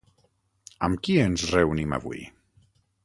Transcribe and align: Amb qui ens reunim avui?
Amb 0.87 1.03
qui 1.07 1.17
ens 1.25 1.45
reunim 1.57 1.95
avui? 1.99 2.27